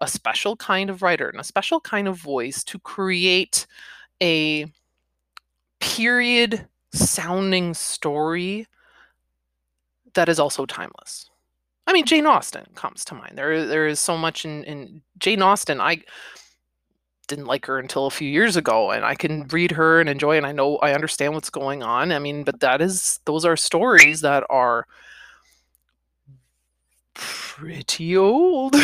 a 0.00 0.08
special 0.08 0.56
kind 0.56 0.88
of 0.88 1.02
writer 1.02 1.28
and 1.28 1.40
a 1.40 1.44
special 1.44 1.80
kind 1.80 2.08
of 2.08 2.16
voice 2.16 2.64
to 2.64 2.78
create 2.78 3.66
a 4.22 4.66
period 5.80 6.66
sounding 6.92 7.74
story 7.74 8.66
that 10.14 10.28
is 10.28 10.40
also 10.40 10.66
timeless. 10.66 11.30
I 11.86 11.92
mean, 11.92 12.04
Jane 12.04 12.26
Austen 12.26 12.66
comes 12.74 13.04
to 13.06 13.14
mind. 13.14 13.36
There, 13.36 13.66
there 13.66 13.86
is 13.86 13.98
so 13.98 14.16
much 14.16 14.44
in, 14.44 14.64
in 14.64 15.02
Jane 15.18 15.42
Austen. 15.42 15.80
I 15.80 16.02
didn't 17.30 17.46
like 17.46 17.64
her 17.66 17.78
until 17.78 18.06
a 18.06 18.10
few 18.10 18.28
years 18.28 18.56
ago, 18.56 18.90
and 18.90 19.04
I 19.04 19.14
can 19.14 19.46
read 19.48 19.70
her 19.70 20.00
and 20.00 20.08
enjoy, 20.08 20.36
and 20.36 20.44
I 20.44 20.52
know 20.52 20.76
I 20.78 20.92
understand 20.92 21.32
what's 21.32 21.48
going 21.48 21.82
on. 21.82 22.12
I 22.12 22.18
mean, 22.18 22.44
but 22.44 22.60
that 22.60 22.82
is 22.82 23.20
those 23.24 23.46
are 23.46 23.56
stories 23.56 24.20
that 24.20 24.44
are 24.50 24.86
pretty 27.14 28.16
old 28.16 28.72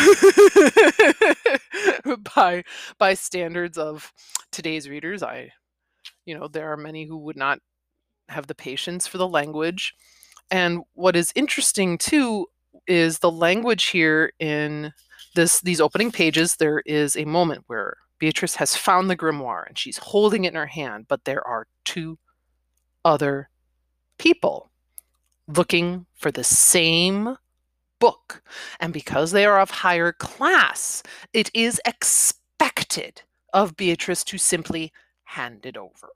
by 2.35 2.63
by 2.97 3.13
standards 3.13 3.77
of 3.77 4.11
today's 4.51 4.89
readers. 4.89 5.21
I, 5.21 5.51
you 6.25 6.37
know, 6.37 6.47
there 6.47 6.71
are 6.71 6.77
many 6.77 7.05
who 7.05 7.17
would 7.17 7.37
not 7.37 7.59
have 8.29 8.47
the 8.47 8.55
patience 8.55 9.07
for 9.07 9.17
the 9.17 9.27
language. 9.27 9.93
And 10.49 10.83
what 10.93 11.15
is 11.17 11.33
interesting 11.35 11.97
too 11.97 12.47
is 12.87 13.19
the 13.19 13.31
language 13.31 13.87
here 13.87 14.31
in 14.39 14.93
this 15.35 15.59
these 15.61 15.81
opening 15.81 16.11
pages. 16.11 16.55
There 16.55 16.81
is 16.85 17.17
a 17.17 17.25
moment 17.25 17.65
where 17.67 17.97
Beatrice 18.19 18.55
has 18.55 18.75
found 18.75 19.09
the 19.09 19.17
grimoire 19.17 19.67
and 19.67 19.77
she's 19.77 19.97
holding 19.97 20.45
it 20.45 20.49
in 20.49 20.55
her 20.55 20.65
hand, 20.65 21.05
but 21.07 21.23
there 21.25 21.45
are 21.45 21.67
two 21.85 22.17
other 23.05 23.49
people 24.17 24.71
looking 25.47 26.05
for 26.15 26.31
the 26.31 26.43
same 26.43 27.37
book. 27.99 28.41
And 28.79 28.93
because 28.93 29.31
they 29.31 29.45
are 29.45 29.59
of 29.59 29.69
higher 29.69 30.11
class, 30.11 31.03
it 31.33 31.49
is 31.53 31.79
expected 31.85 33.21
of 33.53 33.77
Beatrice 33.77 34.23
to 34.25 34.37
simply 34.37 34.91
hand 35.23 35.65
it 35.65 35.77
over. 35.77 36.09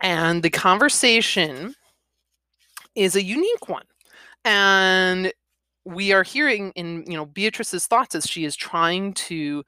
And 0.00 0.42
the 0.42 0.50
conversation 0.50 1.74
is 2.94 3.16
a 3.16 3.22
unique 3.22 3.68
one. 3.68 3.84
And 4.44 5.32
we 5.84 6.12
are 6.12 6.22
hearing 6.22 6.72
in, 6.74 7.04
you 7.06 7.16
know, 7.16 7.26
Beatrice's 7.26 7.86
thoughts 7.86 8.14
as 8.14 8.26
she 8.26 8.44
is 8.44 8.56
trying 8.56 9.14
to, 9.14 9.64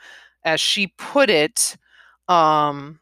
as 0.48 0.60
she 0.60 0.88
put 0.96 1.30
it, 1.30 1.76
um, 2.28 2.98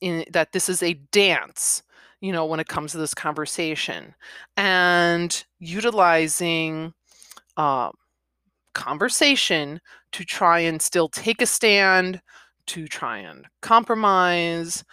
in 0.00 0.24
that 0.32 0.52
this 0.52 0.68
is 0.68 0.82
a 0.82 0.94
dance, 1.12 1.82
you 2.20 2.32
know, 2.32 2.46
when 2.46 2.60
it 2.60 2.68
comes 2.68 2.92
to 2.92 2.98
this 2.98 3.14
conversation, 3.14 4.14
and 4.56 5.44
utilizing 5.58 6.94
uh, 7.56 7.90
conversation 8.74 9.80
to 10.12 10.24
try 10.24 10.60
and 10.60 10.80
still 10.80 11.08
take 11.08 11.42
a 11.42 11.46
stand, 11.46 12.20
to 12.66 12.86
try 12.86 13.18
and 13.18 13.46
compromise, 13.60 14.84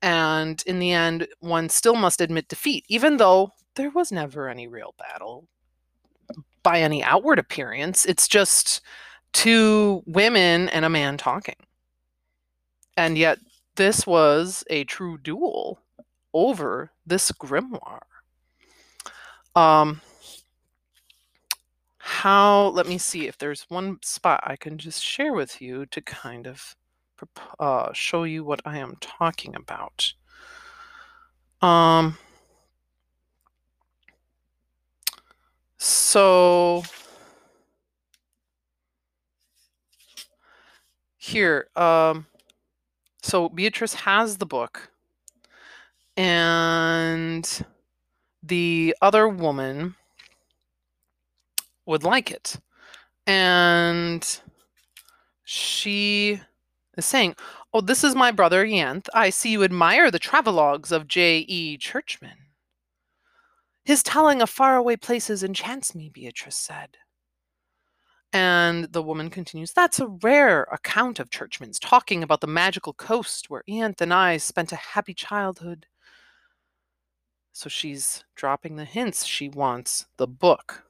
and 0.00 0.62
in 0.66 0.78
the 0.78 0.92
end, 0.92 1.26
one 1.40 1.68
still 1.68 1.96
must 1.96 2.20
admit 2.20 2.48
defeat, 2.48 2.84
even 2.88 3.18
though 3.18 3.50
there 3.76 3.90
was 3.90 4.10
never 4.10 4.48
any 4.48 4.66
real 4.66 4.94
battle 4.98 5.46
by 6.62 6.80
any 6.80 7.02
outward 7.02 7.38
appearance. 7.38 8.06
It's 8.06 8.28
just 8.28 8.80
two 9.34 10.02
women 10.06 10.70
and 10.70 10.86
a 10.86 10.88
man 10.88 11.18
talking. 11.18 11.56
And 12.96 13.18
yet, 13.18 13.38
this 13.76 14.06
was 14.06 14.64
a 14.70 14.84
true 14.84 15.18
duel 15.18 15.80
over 16.32 16.92
this 17.04 17.30
grimoire. 17.32 18.00
Um, 19.54 20.00
how, 21.98 22.68
let 22.68 22.86
me 22.86 22.98
see 22.98 23.26
if 23.26 23.36
there's 23.36 23.66
one 23.68 23.98
spot 24.02 24.40
I 24.44 24.56
can 24.56 24.78
just 24.78 25.02
share 25.02 25.32
with 25.32 25.60
you 25.60 25.86
to 25.86 26.00
kind 26.00 26.46
of 26.46 26.76
uh, 27.58 27.92
show 27.92 28.24
you 28.24 28.44
what 28.44 28.60
I 28.64 28.78
am 28.78 28.96
talking 29.00 29.54
about. 29.54 30.12
Um, 31.60 32.18
so 35.78 36.82
here, 41.24 41.68
um, 41.74 42.26
so 43.22 43.48
Beatrice 43.48 43.94
has 43.94 44.36
the 44.36 44.46
book, 44.46 44.90
and 46.16 47.64
the 48.42 48.94
other 49.00 49.26
woman 49.28 49.94
would 51.86 52.04
like 52.04 52.30
it. 52.30 52.56
And 53.26 54.40
she 55.44 56.40
is 56.96 57.06
saying, 57.06 57.36
Oh, 57.72 57.80
this 57.80 58.04
is 58.04 58.14
my 58.14 58.30
brother 58.30 58.64
Yanth. 58.64 59.08
I 59.14 59.30
see 59.30 59.50
you 59.50 59.64
admire 59.64 60.10
the 60.10 60.20
travelogues 60.20 60.92
of 60.92 61.08
J.E. 61.08 61.78
Churchman. 61.78 62.36
His 63.84 64.02
telling 64.02 64.40
of 64.40 64.48
faraway 64.48 64.96
places 64.96 65.42
enchants 65.42 65.94
me, 65.94 66.08
Beatrice 66.08 66.56
said. 66.56 66.98
And 68.34 68.92
the 68.92 69.02
woman 69.02 69.30
continues, 69.30 69.72
That's 69.72 70.00
a 70.00 70.08
rare 70.08 70.64
account 70.64 71.20
of 71.20 71.30
Churchman's 71.30 71.78
talking 71.78 72.24
about 72.24 72.40
the 72.40 72.48
magical 72.48 72.92
coast 72.92 73.48
where 73.48 73.62
Yanth 73.64 74.00
and 74.02 74.12
I 74.12 74.38
spent 74.38 74.72
a 74.72 74.76
happy 74.76 75.14
childhood. 75.14 75.86
So 77.52 77.68
she's 77.68 78.24
dropping 78.34 78.74
the 78.74 78.84
hints. 78.84 79.24
She 79.24 79.48
wants 79.48 80.06
the 80.16 80.26
book. 80.26 80.82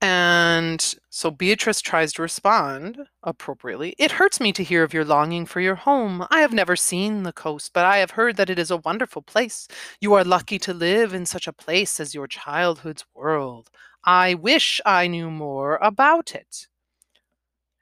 And 0.00 0.94
so 1.10 1.32
Beatrice 1.32 1.80
tries 1.80 2.12
to 2.12 2.22
respond 2.22 3.00
appropriately. 3.24 3.96
It 3.98 4.12
hurts 4.12 4.40
me 4.40 4.52
to 4.52 4.62
hear 4.62 4.84
of 4.84 4.94
your 4.94 5.04
longing 5.04 5.46
for 5.46 5.60
your 5.60 5.74
home. 5.74 6.24
I 6.30 6.40
have 6.40 6.52
never 6.52 6.76
seen 6.76 7.24
the 7.24 7.32
coast, 7.32 7.72
but 7.72 7.84
I 7.84 7.98
have 7.98 8.12
heard 8.12 8.36
that 8.36 8.50
it 8.50 8.58
is 8.58 8.70
a 8.70 8.76
wonderful 8.76 9.22
place. 9.22 9.66
You 10.00 10.14
are 10.14 10.24
lucky 10.24 10.60
to 10.60 10.74
live 10.74 11.12
in 11.12 11.26
such 11.26 11.48
a 11.48 11.52
place 11.52 11.98
as 11.98 12.14
your 12.14 12.28
childhood's 12.28 13.04
world. 13.14 13.70
I 14.04 14.34
wish 14.34 14.80
I 14.84 15.06
knew 15.06 15.30
more 15.30 15.76
about 15.76 16.34
it. 16.34 16.66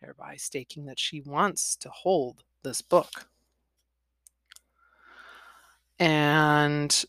Thereby 0.00 0.37
staking 0.37 0.87
that 0.87 0.98
she 0.98 1.20
wants 1.20 1.76
to 1.76 1.90
hold 1.90 2.42
this 2.62 2.83
book. 2.83 3.28
And 5.98 7.04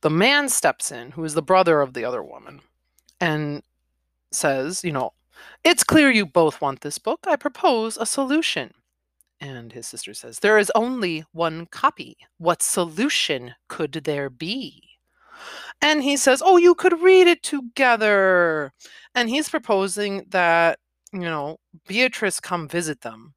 the 0.00 0.10
man 0.10 0.48
steps 0.48 0.92
in, 0.92 1.12
who 1.12 1.24
is 1.24 1.34
the 1.34 1.42
brother 1.42 1.80
of 1.80 1.94
the 1.94 2.04
other 2.04 2.22
woman, 2.22 2.60
and 3.20 3.62
says, 4.30 4.84
you 4.84 4.92
know, 4.92 5.12
it's 5.64 5.84
clear 5.84 6.10
you 6.10 6.26
both 6.26 6.60
want 6.60 6.80
this 6.80 6.98
book. 6.98 7.20
I 7.26 7.36
propose 7.36 7.96
a 7.96 8.06
solution. 8.06 8.72
And 9.40 9.72
his 9.72 9.86
sister 9.86 10.14
says, 10.14 10.40
There 10.40 10.58
is 10.58 10.72
only 10.74 11.24
one 11.32 11.66
copy. 11.66 12.16
What 12.38 12.62
solution 12.62 13.54
could 13.68 13.92
there 13.92 14.30
be? 14.30 14.87
And 15.80 16.02
he 16.02 16.16
says, 16.16 16.42
Oh, 16.44 16.56
you 16.56 16.74
could 16.74 17.00
read 17.00 17.26
it 17.26 17.42
together. 17.42 18.72
And 19.14 19.28
he's 19.28 19.48
proposing 19.48 20.24
that, 20.30 20.78
you 21.12 21.20
know, 21.20 21.58
Beatrice 21.86 22.40
come 22.40 22.68
visit 22.68 23.00
them, 23.00 23.34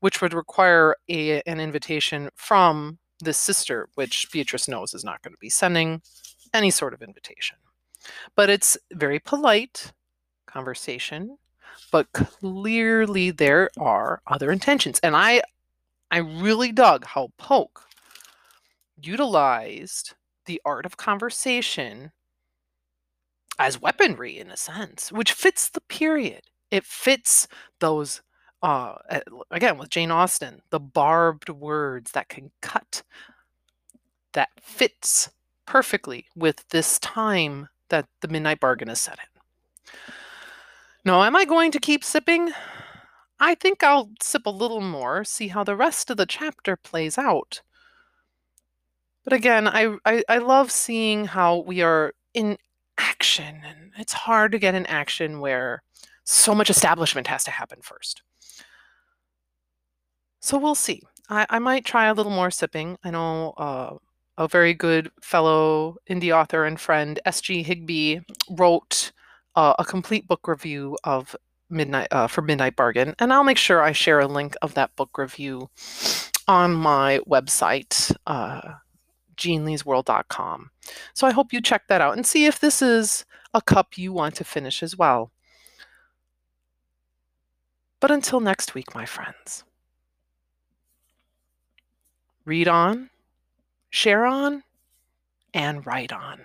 which 0.00 0.20
would 0.20 0.34
require 0.34 0.96
a, 1.08 1.42
an 1.42 1.60
invitation 1.60 2.30
from 2.34 2.98
the 3.20 3.32
sister, 3.32 3.88
which 3.94 4.30
Beatrice 4.32 4.68
knows 4.68 4.94
is 4.94 5.04
not 5.04 5.22
going 5.22 5.34
to 5.34 5.38
be 5.40 5.50
sending 5.50 6.00
any 6.54 6.70
sort 6.70 6.94
of 6.94 7.02
invitation. 7.02 7.56
But 8.34 8.50
it's 8.50 8.78
very 8.92 9.18
polite 9.18 9.92
conversation, 10.46 11.36
but 11.92 12.10
clearly 12.12 13.30
there 13.30 13.70
are 13.78 14.22
other 14.26 14.50
intentions. 14.50 14.98
And 15.02 15.16
I 15.16 15.42
I 16.10 16.18
really 16.18 16.72
dug 16.72 17.04
how 17.04 17.28
Polk 17.38 17.82
utilized 19.00 20.14
the 20.50 20.60
art 20.64 20.84
of 20.84 20.96
conversation 20.96 22.10
as 23.56 23.80
weaponry 23.80 24.36
in 24.36 24.50
a 24.50 24.56
sense, 24.56 25.12
which 25.12 25.32
fits 25.32 25.68
the 25.68 25.80
period. 25.82 26.42
It 26.72 26.84
fits 26.84 27.46
those 27.78 28.20
uh, 28.64 28.96
again 29.52 29.78
with 29.78 29.90
Jane 29.90 30.10
Austen, 30.10 30.60
the 30.70 30.80
barbed 30.80 31.50
words 31.50 32.10
that 32.10 32.28
can 32.28 32.50
cut 32.60 33.04
that 34.32 34.48
fits 34.60 35.30
perfectly 35.66 36.26
with 36.34 36.68
this 36.70 36.98
time 36.98 37.68
that 37.88 38.06
the 38.20 38.28
Midnight 38.28 38.58
Bargain 38.58 38.88
is 38.88 39.00
set 39.00 39.18
in. 39.20 39.94
Now, 41.04 41.22
am 41.22 41.36
I 41.36 41.44
going 41.44 41.70
to 41.70 41.78
keep 41.78 42.02
sipping? 42.02 42.50
I 43.38 43.54
think 43.54 43.84
I'll 43.84 44.10
sip 44.20 44.46
a 44.46 44.50
little 44.50 44.80
more, 44.80 45.22
see 45.22 45.46
how 45.46 45.62
the 45.62 45.76
rest 45.76 46.10
of 46.10 46.16
the 46.16 46.26
chapter 46.26 46.76
plays 46.76 47.16
out. 47.16 47.62
But 49.24 49.32
again, 49.32 49.68
I, 49.68 49.96
I, 50.04 50.22
I 50.28 50.38
love 50.38 50.70
seeing 50.70 51.26
how 51.26 51.58
we 51.58 51.82
are 51.82 52.14
in 52.34 52.56
action, 52.98 53.62
and 53.66 53.92
it's 53.98 54.12
hard 54.12 54.52
to 54.52 54.58
get 54.58 54.74
in 54.74 54.86
action 54.86 55.40
where 55.40 55.82
so 56.24 56.54
much 56.54 56.70
establishment 56.70 57.26
has 57.26 57.44
to 57.44 57.50
happen 57.50 57.80
first. 57.82 58.22
So 60.40 60.58
we'll 60.58 60.74
see. 60.74 61.02
I, 61.28 61.46
I 61.50 61.58
might 61.58 61.84
try 61.84 62.06
a 62.06 62.14
little 62.14 62.32
more 62.32 62.50
sipping. 62.50 62.96
I 63.04 63.10
know 63.10 63.52
uh, 63.56 63.96
a 64.38 64.48
very 64.48 64.74
good 64.74 65.10
fellow 65.20 65.96
indie 66.08 66.34
author 66.34 66.64
and 66.64 66.80
friend, 66.80 67.20
S.G. 67.26 67.62
Higby, 67.62 68.22
wrote 68.50 69.12
uh, 69.54 69.74
a 69.78 69.84
complete 69.84 70.26
book 70.26 70.48
review 70.48 70.96
of 71.04 71.36
Midnight 71.68 72.08
uh, 72.10 72.26
for 72.26 72.42
Midnight 72.42 72.74
Bargain, 72.74 73.14
and 73.18 73.32
I'll 73.32 73.44
make 73.44 73.58
sure 73.58 73.82
I 73.82 73.92
share 73.92 74.18
a 74.18 74.26
link 74.26 74.56
of 74.62 74.74
that 74.74 74.96
book 74.96 75.16
review 75.16 75.70
on 76.48 76.74
my 76.74 77.20
website, 77.28 78.14
uh, 78.26 78.72
jeanleesworld.com. 79.40 80.70
So 81.14 81.26
I 81.26 81.32
hope 81.32 81.52
you 81.52 81.60
check 81.60 81.88
that 81.88 82.00
out 82.00 82.16
and 82.16 82.24
see 82.24 82.46
if 82.46 82.60
this 82.60 82.80
is 82.80 83.24
a 83.52 83.60
cup 83.60 83.98
you 83.98 84.12
want 84.12 84.36
to 84.36 84.44
finish 84.44 84.82
as 84.82 84.96
well. 84.96 85.32
But 87.98 88.10
until 88.10 88.40
next 88.40 88.74
week, 88.74 88.94
my 88.94 89.04
friends, 89.04 89.64
read 92.44 92.68
on, 92.68 93.10
share 93.90 94.24
on, 94.24 94.62
and 95.52 95.84
write 95.84 96.12
on. 96.12 96.42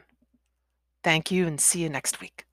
Thank 1.03 1.31
you 1.31 1.47
and 1.47 1.62
see 1.62 1.84
you 1.84 1.89
next 1.89 2.19
week. 2.19 2.45